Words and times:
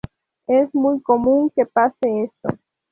Es 0.47 0.73
muy 0.73 0.99
común 1.03 1.51
que 1.51 1.63
pase 1.67 2.23
esto. 2.23 2.49